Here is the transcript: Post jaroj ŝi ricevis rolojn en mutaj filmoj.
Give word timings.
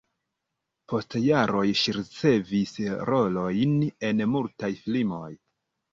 Post 0.93 1.17
jaroj 1.25 1.65
ŝi 1.83 1.93
ricevis 1.99 2.73
rolojn 3.11 3.77
en 4.11 4.25
mutaj 4.35 4.75
filmoj. 4.87 5.33